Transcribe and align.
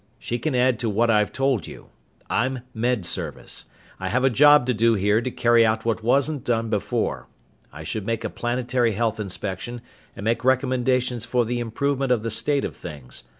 She 0.17 0.39
can 0.39 0.55
add 0.55 0.79
to 0.79 0.89
what 0.89 1.11
I've 1.11 1.31
told 1.31 1.67
you. 1.67 1.89
I'm 2.27 2.61
Med 2.73 3.05
Service. 3.05 3.65
I 3.99 4.07
have 4.09 4.23
a 4.23 4.31
job 4.31 4.65
to 4.65 4.73
do 4.73 4.95
here 4.95 5.21
to 5.21 5.29
carry 5.29 5.63
out 5.63 5.85
what 5.85 6.01
wasn't 6.01 6.43
done 6.43 6.71
before. 6.71 7.27
I 7.71 7.83
should 7.83 8.07
make 8.07 8.23
a 8.23 8.29
planetary 8.31 8.93
health 8.93 9.19
inspection 9.19 9.79
and 10.15 10.23
make 10.23 10.43
recommendations 10.43 11.23
for 11.23 11.45
the 11.45 11.59
improvement 11.59 12.11
of 12.11 12.23
the 12.23 12.31
state 12.31 12.65
of 12.65 12.75
things. 12.75 13.25